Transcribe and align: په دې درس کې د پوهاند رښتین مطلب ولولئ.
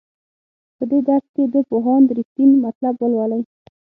په 0.77 0.83
دې 0.89 0.99
درس 1.07 1.25
کې 1.35 1.43
د 1.53 1.55
پوهاند 1.69 2.07
رښتین 2.17 2.51
مطلب 2.65 2.95
ولولئ. 2.99 3.41